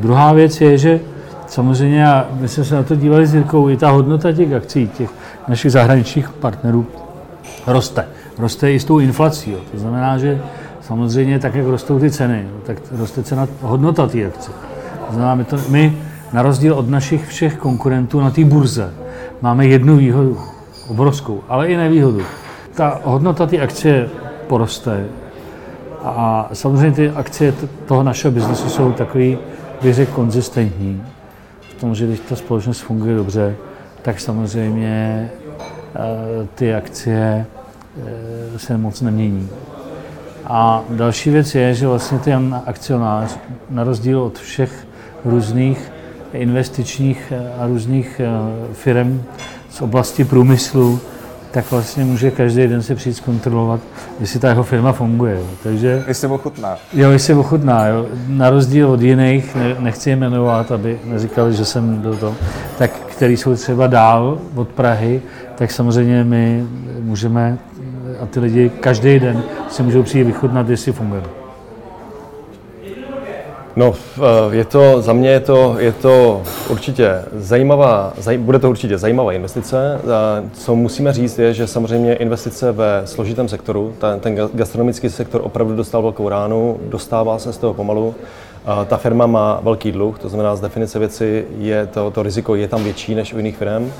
Druhá 0.00 0.32
věc 0.32 0.60
je, 0.60 0.78
že 0.78 1.00
samozřejmě, 1.46 2.06
a 2.06 2.26
my 2.40 2.48
jsme 2.48 2.64
se 2.64 2.74
na 2.74 2.82
to 2.82 2.96
dívali 2.96 3.26
s 3.26 3.34
Jirkou, 3.34 3.68
i 3.68 3.76
ta 3.76 3.90
hodnota 3.90 4.32
těch 4.32 4.52
akcí, 4.52 4.88
těch 4.88 5.10
našich 5.48 5.72
zahraničních 5.72 6.28
partnerů 6.28 6.86
roste. 7.66 8.06
Roste 8.38 8.72
i 8.72 8.80
s 8.80 8.84
tou 8.84 8.98
inflací. 8.98 9.50
Jo. 9.50 9.58
To 9.72 9.78
znamená, 9.78 10.18
že 10.18 10.40
samozřejmě 10.80 11.38
tak, 11.38 11.54
jak 11.54 11.66
rostou 11.66 11.98
ty 11.98 12.10
ceny, 12.10 12.48
tak 12.66 12.78
roste 12.90 13.22
cena, 13.22 13.48
hodnota 13.60 14.06
té 14.06 14.26
akce. 14.26 14.50
To 15.06 15.12
znamená, 15.14 15.34
my, 15.34 15.44
to, 15.44 15.58
my 15.68 15.98
na 16.32 16.42
rozdíl 16.42 16.74
od 16.74 16.90
našich 16.90 17.26
všech 17.26 17.56
konkurentů 17.56 18.20
na 18.20 18.30
té 18.30 18.44
burze 18.44 18.94
máme 19.42 19.66
jednu 19.66 19.96
výhodu, 19.96 20.38
obrovskou, 20.88 21.40
ale 21.48 21.68
i 21.68 21.76
nevýhodu. 21.76 22.22
Ta 22.74 23.00
hodnota 23.04 23.46
té 23.46 23.60
akcie 23.60 24.08
poroste 24.46 25.04
A 26.04 26.48
samozřejmě 26.52 26.92
ty 26.92 27.10
akcie 27.10 27.54
toho 27.86 28.02
našeho 28.02 28.32
biznesu 28.32 28.68
jsou 28.68 28.92
takový, 28.92 29.38
bych 29.82 29.94
řekl, 29.94 30.12
konzistentní. 30.12 31.02
V 31.76 31.80
tom, 31.80 31.94
že 31.94 32.06
když 32.06 32.20
ta 32.20 32.36
společnost 32.36 32.80
funguje 32.80 33.16
dobře, 33.16 33.56
tak 34.02 34.20
samozřejmě 34.20 35.30
ty 36.54 36.74
akcie 36.74 37.46
se 38.56 38.78
moc 38.78 39.00
nemění. 39.00 39.48
A 40.44 40.82
další 40.90 41.30
věc 41.30 41.54
je, 41.54 41.74
že 41.74 41.86
vlastně 41.86 42.18
ten 42.18 42.60
akcionář, 42.66 43.38
na 43.70 43.84
rozdíl 43.84 44.20
od 44.20 44.38
všech 44.38 44.86
různých 45.24 45.92
investičních 46.32 47.32
a 47.58 47.66
různých 47.66 48.20
firm 48.72 49.22
z 49.70 49.82
oblasti 49.82 50.24
průmyslu, 50.24 51.00
tak 51.50 51.70
vlastně 51.70 52.04
může 52.04 52.30
každý 52.30 52.66
den 52.66 52.82
se 52.82 52.94
přijít 52.94 53.14
zkontrolovat, 53.14 53.80
jestli 54.20 54.40
ta 54.40 54.48
jeho 54.48 54.62
firma 54.62 54.92
funguje. 54.92 55.38
Takže, 55.62 56.04
jestli 56.08 56.28
ochutná. 56.28 56.76
Jo, 56.92 57.10
jestli 57.10 57.34
ochutná. 57.34 57.86
Jo. 57.86 58.06
Na 58.28 58.50
rozdíl 58.50 58.90
od 58.90 59.00
jiných, 59.00 59.56
nechci 59.78 60.10
je 60.10 60.16
jmenovat, 60.16 60.72
aby 60.72 61.00
neříkali, 61.04 61.54
že 61.54 61.64
jsem 61.64 62.02
do 62.02 62.16
toho, 62.16 62.34
tak 62.78 62.90
který 62.90 63.36
jsou 63.36 63.54
třeba 63.54 63.86
dál 63.86 64.38
od 64.54 64.68
Prahy, 64.68 65.22
tak 65.58 65.70
samozřejmě 65.70 66.24
my 66.24 66.66
můžeme 67.00 67.58
a 68.22 68.26
ty 68.26 68.40
lidi 68.40 68.70
každý 68.80 69.18
den 69.18 69.42
si 69.68 69.82
můžou 69.82 70.02
přijít 70.02 70.24
vychutnat, 70.24 70.68
jestli 70.68 70.92
funguje. 70.92 71.22
No, 73.76 73.94
je 74.50 74.64
to, 74.64 75.02
za 75.02 75.12
mě 75.12 75.30
je 75.30 75.40
to, 75.40 75.76
je 75.78 75.92
to 75.92 76.42
určitě 76.68 77.22
zajímavá, 77.32 78.12
zaj, 78.18 78.38
bude 78.38 78.58
to 78.58 78.70
určitě 78.70 78.98
zajímavá 78.98 79.32
investice. 79.32 80.00
Co 80.52 80.76
musíme 80.76 81.12
říct 81.12 81.38
je, 81.38 81.54
že 81.54 81.66
samozřejmě 81.66 82.14
investice 82.14 82.72
ve 82.72 83.02
složitém 83.04 83.48
sektoru, 83.48 83.94
ten, 83.98 84.20
ten 84.20 84.34
gastronomický 84.54 85.10
sektor 85.10 85.40
opravdu 85.44 85.76
dostal 85.76 86.02
velkou 86.02 86.28
ránu, 86.28 86.78
dostává 86.88 87.38
se 87.38 87.52
z 87.52 87.58
toho 87.58 87.74
pomalu. 87.74 88.14
Ta 88.86 88.96
firma 88.96 89.26
má 89.26 89.60
velký 89.62 89.92
dluh, 89.92 90.18
to 90.18 90.28
znamená 90.28 90.56
z 90.56 90.60
definice 90.60 90.98
věci 90.98 91.44
je 91.58 91.86
to, 91.86 92.10
to 92.10 92.22
riziko 92.22 92.54
je 92.54 92.68
tam 92.68 92.84
větší 92.84 93.14
než 93.14 93.34
u 93.34 93.36
jiných 93.36 93.56
firm 93.56 93.92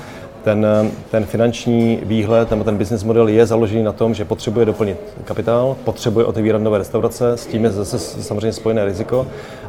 ten, 0.47 0.91
ten 1.11 1.25
finanční 1.25 1.99
výhled 2.03 2.51
nebo 2.51 2.63
ten 2.63 2.77
business 2.77 3.03
model 3.03 3.27
je 3.27 3.45
založený 3.45 3.83
na 3.83 3.91
tom, 3.91 4.13
že 4.13 4.25
potřebuje 4.25 4.65
doplnit 4.65 4.97
kapitál, 5.25 5.75
potřebuje 5.83 6.25
otevírat 6.25 6.61
nové 6.61 6.77
restaurace, 6.77 7.31
s 7.37 7.45
tím 7.45 7.63
je 7.63 7.69
zase 7.71 7.99
samozřejmě 7.99 8.53
spojené 8.53 8.85
riziko 8.85 9.27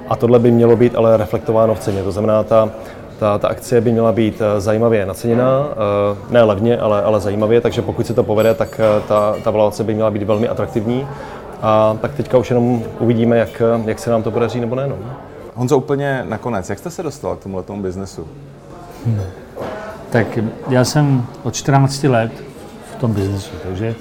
a 0.09 0.17
tohle 0.17 0.39
by 0.39 0.51
mělo 0.51 0.77
být 0.77 0.97
ale 0.97 1.17
reflektováno 1.17 1.75
v 1.75 1.81
ceně. 1.81 2.03
To 2.03 2.13
znamená, 2.13 2.43
ta, 2.43 2.71
ta, 3.19 3.39
ta 3.39 3.49
akcie 3.49 3.81
by 3.81 3.93
měla 3.93 4.13
být 4.13 4.43
eh, 4.43 4.61
zajímavě 4.61 5.07
naceněná, 5.07 5.69
eh, 5.71 6.17
ne 6.31 6.43
levně, 6.43 6.79
ale, 6.79 7.03
ale 7.03 7.21
zajímavě, 7.21 7.61
takže 7.61 7.83
pokud 7.83 8.07
se 8.07 8.15
to 8.15 8.23
povede, 8.23 8.55
tak 8.55 8.81
eh, 8.81 9.03
ta, 9.09 9.35
ta 9.45 9.51
valuace 9.51 9.85
by 9.85 9.95
měla 9.95 10.11
být 10.11 10.23
velmi 10.23 10.49
atraktivní. 10.49 11.07
A 11.63 11.97
tak 12.01 12.15
teďka 12.15 12.39
už 12.39 12.51
jenom 12.51 12.83
uvidíme, 12.99 13.39
jak, 13.39 13.63
jak 13.85 13.99
se 13.99 14.11
nám 14.11 14.23
to 14.23 14.31
podaří 14.31 14.61
nebo 14.61 14.75
ne. 14.75 14.87
No. 14.87 14.97
Honzo, 15.55 15.77
úplně 15.77 16.25
nakonec, 16.29 16.71
jak 16.71 16.79
jste 16.79 16.91
se 16.91 17.03
dostal 17.03 17.37
k 17.37 17.43
tomuhle 17.43 17.63
tomu 17.63 17.83
biznesu? 17.83 18.29
Hmm. 19.07 19.21
Tak 20.11 20.39
já 20.69 20.85
jsem 20.85 21.27
od 21.43 21.55
14 21.55 22.05
let 22.05 22.33
v 22.93 22.97
tom 22.97 23.13
biznesu, 23.13 23.51
takže 23.63 23.95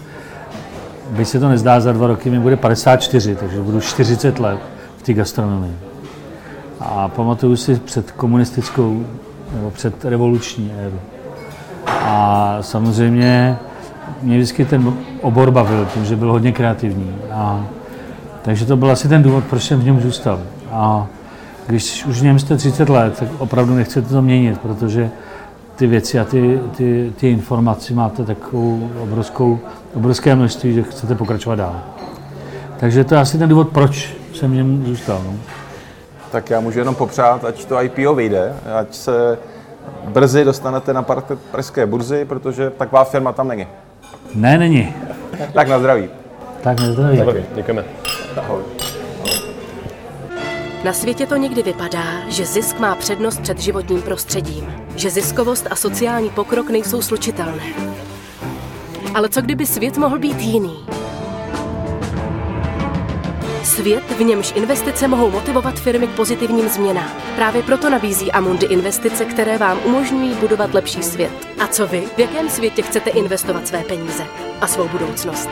když 1.10 1.28
se 1.28 1.40
to 1.40 1.50
nezdá, 1.50 1.80
za 1.80 1.92
dva 1.92 2.08
roky 2.08 2.30
mi 2.30 2.40
bude 2.40 2.56
54, 2.56 3.36
takže 3.36 3.62
budu 3.62 3.82
40 3.82 4.40
let 4.40 4.60
v 4.98 5.02
té 5.02 5.14
gastronomii. 5.14 5.76
A 6.80 7.08
pamatuju 7.08 7.56
si 7.56 7.76
před 7.76 8.12
komunistickou 8.12 9.06
nebo 9.54 9.72
před 9.72 10.06
revoluční 10.06 10.72
éru. 10.86 11.00
A 11.88 12.58
samozřejmě 12.62 13.58
mě 14.22 14.38
vždycky 14.38 14.66
ten 14.66 14.94
obor 15.22 15.52
bavil, 15.52 15.88
protože 15.94 16.16
byl 16.16 16.32
hodně 16.32 16.52
kreativní. 16.52 17.16
A, 17.32 17.66
takže 18.42 18.66
to 18.66 18.78
byl 18.78 18.92
asi 18.92 19.08
ten 19.08 19.24
důvod, 19.24 19.44
proč 19.44 19.64
jsem 19.64 19.80
v 19.80 19.84
něm 19.84 20.02
zůstal. 20.02 20.40
A 20.72 21.08
když 21.68 22.06
už 22.06 22.20
v 22.20 22.24
něm 22.24 22.40
jste 22.40 22.58
30 22.58 22.90
let, 22.90 23.20
tak 23.20 23.28
opravdu 23.38 23.76
nechcete 23.76 24.10
to 24.10 24.22
měnit, 24.22 24.58
protože 24.58 25.10
ty 25.78 25.88
věci 25.88 26.20
a 26.20 26.26
ty, 26.26 26.60
ty, 26.78 27.14
ty 27.18 27.30
informace 27.30 27.94
máte 27.94 28.24
takovou 28.24 28.90
obrovskou, 29.00 29.60
obrovské 29.96 30.36
množství, 30.36 30.74
že 30.74 30.84
chcete 30.84 31.16
pokračovat 31.16 31.56
dál. 31.56 31.82
Takže 32.80 33.04
to 33.04 33.16
je 33.16 33.22
asi 33.22 33.38
ten 33.38 33.50
důvod, 33.50 33.70
proč 33.70 34.16
jsem 34.34 34.52
v 34.52 34.56
něm 34.56 34.86
zůstal. 34.86 35.22
No. 35.26 35.34
Tak 36.32 36.50
já 36.50 36.60
můžu 36.60 36.80
jenom 36.80 36.96
popřát, 36.96 37.46
ať 37.46 37.66
to 37.66 37.84
IPO 37.84 38.16
vyjde, 38.16 38.54
ať 38.80 38.96
se 38.96 39.38
brzy 40.08 40.44
dostanete 40.44 40.94
na 40.94 41.02
parket 41.02 41.40
pražské 41.52 41.86
burzy, 41.86 42.26
protože 42.26 42.70
taková 42.70 43.04
firma 43.04 43.32
tam 43.32 43.48
není. 43.48 43.68
Ne, 44.36 44.58
není. 44.58 44.94
tak 45.54 45.68
na 45.68 45.80
zdraví. 45.80 46.10
Tak 46.62 46.80
na 46.80 46.92
zdraví. 46.92 47.18
Tak, 47.18 47.36
děkujeme. 47.56 47.84
Ahoj. 48.38 48.77
Na 50.84 50.94
světě 50.94 51.26
to 51.26 51.36
někdy 51.36 51.64
vypadá, 51.64 52.30
že 52.30 52.46
zisk 52.46 52.80
má 52.80 52.96
přednost 52.96 53.42
před 53.42 53.60
životním 53.60 54.02
prostředím, 54.02 54.74
že 54.96 55.10
ziskovost 55.10 55.68
a 55.70 55.76
sociální 55.76 56.30
pokrok 56.30 56.70
nejsou 56.70 57.02
slučitelné. 57.02 57.64
Ale 59.14 59.30
co 59.30 59.42
kdyby 59.42 59.66
svět 59.66 59.98
mohl 59.98 60.20
být 60.20 60.40
jiný? 60.40 60.86
Svět, 63.64 64.04
v 64.18 64.22
němž 64.22 64.54
investice 64.56 65.08
mohou 65.08 65.32
motivovat 65.32 65.80
firmy 65.80 66.08
k 66.08 66.16
pozitivním 66.16 66.70
změnám. 66.70 67.12
Právě 67.36 67.64
proto 67.64 67.90
nabízí 67.90 68.32
Amundi 68.32 68.66
investice, 68.66 69.26
které 69.26 69.58
vám 69.58 69.80
umožňují 69.86 70.34
budovat 70.36 70.74
lepší 70.74 71.04
svět. 71.04 71.48
A 71.60 71.68
co 71.68 71.88
vy? 71.88 72.04
V 72.16 72.20
jakém 72.20 72.50
světě 72.50 72.82
chcete 72.82 73.10
investovat 73.10 73.68
své 73.68 73.84
peníze 73.84 74.26
a 74.62 74.68
svou 74.68 74.88
budoucnost? 74.88 75.50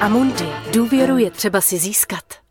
Amundi 0.00 0.48
důvěru 0.72 1.18
je 1.18 1.30
třeba 1.30 1.60
si 1.60 1.78
získat. 1.78 2.47